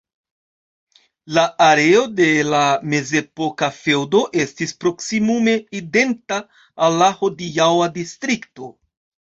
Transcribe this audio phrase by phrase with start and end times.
[1.37, 2.63] La areo de la
[2.95, 6.43] mezepoka feŭdo estis proksimume identa
[6.89, 8.75] al la hodiaŭa distrikto.